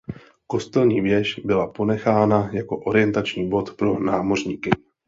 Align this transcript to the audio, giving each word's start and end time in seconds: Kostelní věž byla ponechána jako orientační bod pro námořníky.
Kostelní 0.47 1.01
věž 1.01 1.39
byla 1.45 1.67
ponechána 1.67 2.49
jako 2.53 2.77
orientační 2.77 3.49
bod 3.49 3.73
pro 3.77 3.99
námořníky. 3.99 4.69